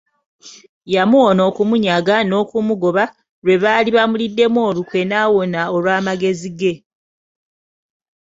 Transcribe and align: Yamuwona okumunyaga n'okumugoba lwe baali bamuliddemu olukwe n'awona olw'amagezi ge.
Yamuwona 0.93 1.41
okumunyaga 1.49 2.15
n'okumugoba 2.27 3.03
lwe 3.43 3.55
baali 3.63 3.89
bamuliddemu 3.97 4.59
olukwe 4.69 5.01
n'awona 5.09 5.61
olw'amagezi 5.75 6.49
ge. 6.59 6.73